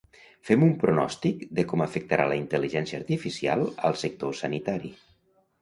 [0.47, 4.95] fem un pronòstic de com afectarà la intel·ligència artificial al sector sanitari